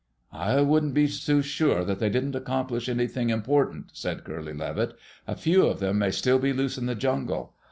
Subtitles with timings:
[0.33, 4.95] "I wouldn't be too sure that they didn't accomplish anything important," said Curly Levitt.
[5.27, 7.53] "A few of them may still be loose in the jungle.